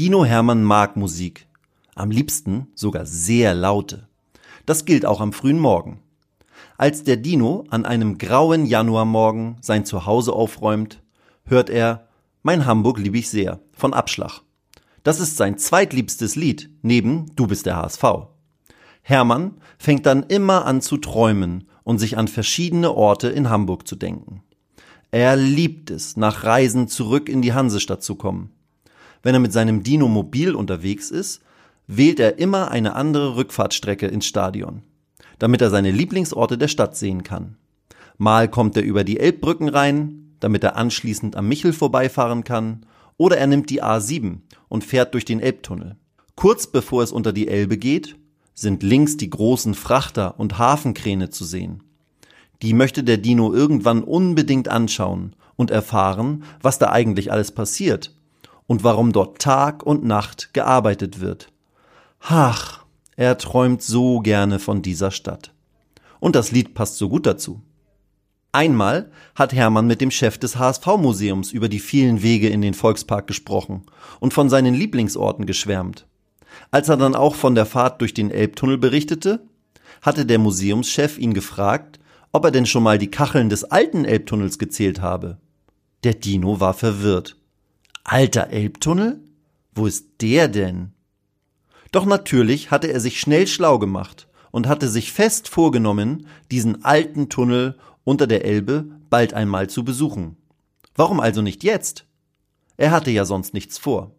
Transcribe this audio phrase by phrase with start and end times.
[0.00, 1.46] Dino Hermann mag Musik,
[1.94, 4.08] am liebsten sogar sehr laute.
[4.64, 6.00] Das gilt auch am frühen Morgen.
[6.78, 11.02] Als der Dino an einem grauen Januarmorgen sein Zuhause aufräumt,
[11.44, 12.08] hört er
[12.42, 14.40] Mein Hamburg lieb ich sehr von Abschlag.
[15.02, 18.02] Das ist sein zweitliebstes Lied neben Du bist der HSV.
[19.02, 23.96] Hermann fängt dann immer an zu träumen und sich an verschiedene Orte in Hamburg zu
[23.96, 24.42] denken.
[25.10, 28.54] Er liebt es, nach Reisen zurück in die Hansestadt zu kommen.
[29.22, 31.42] Wenn er mit seinem Dino mobil unterwegs ist,
[31.86, 34.82] wählt er immer eine andere Rückfahrtstrecke ins Stadion,
[35.38, 37.56] damit er seine Lieblingsorte der Stadt sehen kann.
[38.16, 43.36] Mal kommt er über die Elbbrücken rein, damit er anschließend am Michel vorbeifahren kann, oder
[43.36, 45.96] er nimmt die A7 und fährt durch den Elbtunnel.
[46.36, 48.16] Kurz bevor es unter die Elbe geht,
[48.54, 51.82] sind links die großen Frachter und Hafenkräne zu sehen.
[52.62, 58.14] Die möchte der Dino irgendwann unbedingt anschauen und erfahren, was da eigentlich alles passiert
[58.70, 61.48] und warum dort Tag und Nacht gearbeitet wird.
[62.20, 62.84] Ach,
[63.16, 65.52] er träumt so gerne von dieser Stadt.
[66.20, 67.62] Und das Lied passt so gut dazu.
[68.52, 73.26] Einmal hat Hermann mit dem Chef des HSV-Museums über die vielen Wege in den Volkspark
[73.26, 73.82] gesprochen
[74.20, 76.06] und von seinen Lieblingsorten geschwärmt.
[76.70, 79.48] Als er dann auch von der Fahrt durch den Elbtunnel berichtete,
[80.00, 81.98] hatte der Museumschef ihn gefragt,
[82.30, 85.38] ob er denn schon mal die Kacheln des alten Elbtunnels gezählt habe.
[86.04, 87.36] Der Dino war verwirrt.
[88.04, 89.20] Alter Elbtunnel?
[89.74, 90.92] Wo ist der denn?
[91.92, 97.28] Doch natürlich hatte er sich schnell schlau gemacht und hatte sich fest vorgenommen, diesen alten
[97.28, 100.36] Tunnel unter der Elbe bald einmal zu besuchen.
[100.94, 102.06] Warum also nicht jetzt?
[102.76, 104.14] Er hatte ja sonst nichts vor.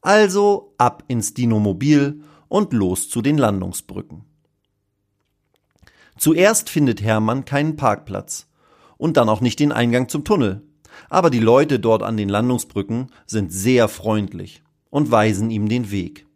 [0.00, 4.24] Also ab ins Dinomobil und los zu den Landungsbrücken.
[6.16, 8.46] Zuerst findet Hermann keinen Parkplatz
[8.98, 10.62] und dann auch nicht den Eingang zum Tunnel
[11.08, 16.26] aber die Leute dort an den Landungsbrücken sind sehr freundlich und weisen ihm den Weg.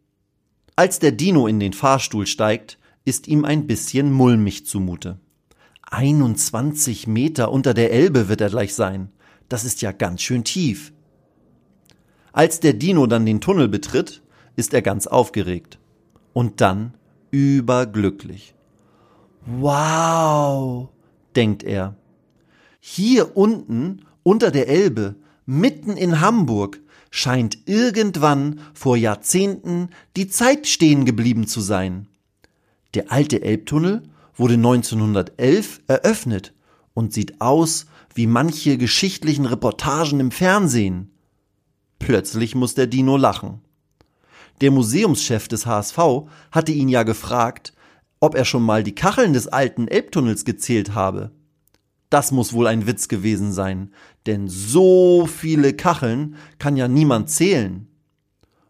[0.77, 5.19] Als der Dino in den Fahrstuhl steigt, ist ihm ein bisschen mulmig zumute.
[5.91, 9.11] 21 Meter unter der Elbe wird er gleich sein.
[9.49, 10.93] Das ist ja ganz schön tief.
[12.33, 14.23] Als der Dino dann den Tunnel betritt,
[14.57, 15.79] ist er ganz aufgeregt.
[16.33, 16.95] Und dann
[17.31, 18.55] überglücklich.
[19.47, 20.89] Wow,
[21.37, 21.97] denkt er.
[22.81, 25.15] Hier unten unter der Elbe,
[25.47, 26.81] mitten in Hamburg,
[27.11, 32.09] scheint irgendwann vor Jahrzehnten die Zeit stehen geblieben zu sein.
[32.95, 34.03] Der alte Elbtunnel
[34.35, 36.53] wurde 1911 eröffnet
[36.93, 41.12] und sieht aus wie manche geschichtlichen Reportagen im Fernsehen.
[42.01, 43.61] Plötzlich muss der Dino lachen.
[44.61, 45.99] Der Museumschef des HSV
[46.51, 47.73] hatte ihn ja gefragt,
[48.21, 51.31] ob er schon mal die Kacheln des alten Elbtunnels gezählt habe.
[52.15, 53.93] Das muss wohl ein Witz gewesen sein,
[54.27, 57.89] denn so viele Kacheln kann ja niemand zählen.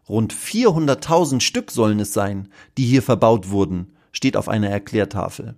[0.09, 2.47] Rund 400.000 Stück sollen es sein,
[2.79, 5.53] die hier verbaut wurden, steht auf einer Erklärtafel.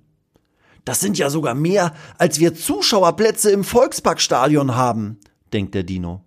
[0.83, 5.17] Das sind ja sogar mehr, als wir Zuschauerplätze im Volksparkstadion haben,
[5.53, 6.25] denkt der Dino.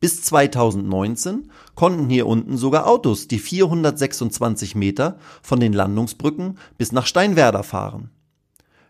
[0.00, 7.06] Bis 2019 konnten hier unten sogar Autos die 426 Meter von den Landungsbrücken bis nach
[7.06, 8.10] Steinwerder fahren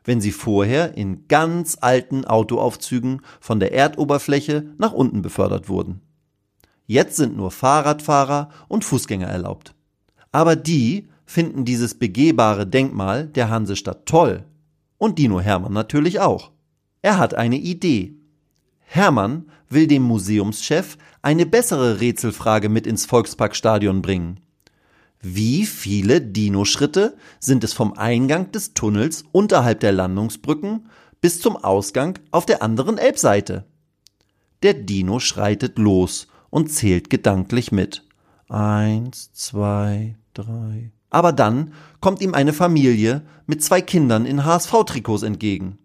[0.05, 6.01] wenn sie vorher in ganz alten Autoaufzügen von der Erdoberfläche nach unten befördert wurden.
[6.87, 9.75] Jetzt sind nur Fahrradfahrer und Fußgänger erlaubt.
[10.33, 14.45] Aber die finden dieses begehbare Denkmal der Hansestadt toll.
[14.99, 16.51] Und Dino Hermann natürlich auch.
[17.03, 18.17] Er hat eine Idee.
[18.81, 24.41] Hermann will dem Museumschef eine bessere Rätselfrage mit ins Volksparkstadion bringen.
[25.23, 30.87] Wie viele Dino-Schritte sind es vom Eingang des Tunnels unterhalb der Landungsbrücken
[31.21, 33.67] bis zum Ausgang auf der anderen Elbseite?
[34.63, 38.07] Der Dino schreitet los und zählt gedanklich mit.
[38.49, 40.91] Eins, zwei, drei.
[41.11, 45.79] Aber dann kommt ihm eine Familie mit zwei Kindern in HSV-Trikots entgegen.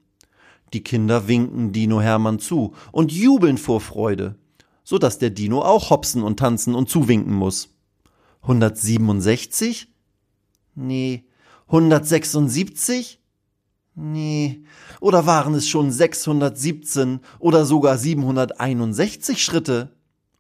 [0.74, 4.36] Die Kinder winken Dino Hermann zu und jubeln vor Freude,
[4.86, 7.75] so dass der Dino auch hopsen und tanzen und zuwinken muss.
[8.46, 9.88] 167?
[10.76, 11.26] Nee.
[11.68, 13.20] 176?
[13.96, 14.64] Nee.
[15.00, 19.96] Oder waren es schon 617 oder sogar 761 Schritte?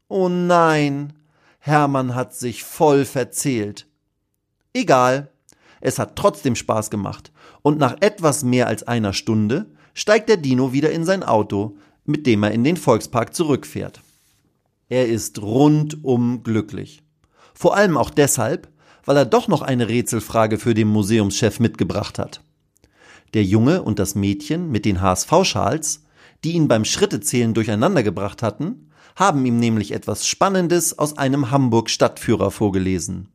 [0.07, 1.13] Oh nein,
[1.59, 3.87] Hermann hat sich voll verzählt.
[4.73, 5.31] Egal,
[5.81, 7.31] es hat trotzdem Spaß gemacht,
[7.63, 12.27] und nach etwas mehr als einer Stunde steigt der Dino wieder in sein Auto, mit
[12.27, 14.01] dem er in den Volkspark zurückfährt.
[14.89, 17.04] Er ist rundum glücklich.
[17.55, 18.67] Vor allem auch deshalb,
[19.05, 22.41] weil er doch noch eine Rätselfrage für den Museumschef mitgebracht hat.
[23.33, 26.03] Der Junge und das Mädchen mit den HSV-Schals,
[26.43, 32.51] die ihn beim Schrittezählen durcheinander gebracht hatten, haben ihm nämlich etwas Spannendes aus einem Hamburg-Stadtführer
[32.51, 33.29] vorgelesen.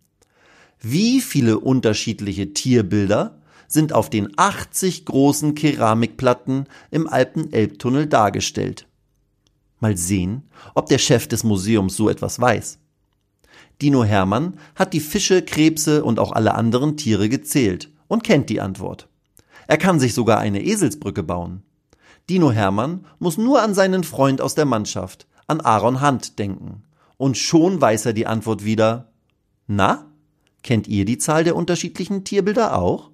[0.81, 3.39] Wie viele unterschiedliche Tierbilder
[3.69, 8.87] sind auf den 80 großen Keramikplatten im Alpen-Elbtunnel dargestellt?
[9.79, 10.43] Mal sehen,
[10.75, 12.79] ob der Chef des Museums so etwas weiß.
[13.81, 18.61] Dino Hermann hat die Fische, Krebse und auch alle anderen Tiere gezählt und kennt die
[18.61, 19.09] Antwort.
[19.67, 21.63] Er kann sich sogar eine Eselsbrücke bauen.
[22.29, 26.83] Dino Hermann muss nur an seinen Freund aus der Mannschaft, an Aaron Hunt, denken.
[27.17, 29.13] Und schon weiß er die Antwort wieder.
[29.67, 30.07] Na?
[30.63, 33.11] Kennt ihr die Zahl der unterschiedlichen Tierbilder auch?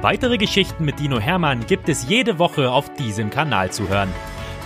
[0.00, 4.10] Weitere Geschichten mit Dino Hermann gibt es jede Woche auf diesem Kanal zu hören.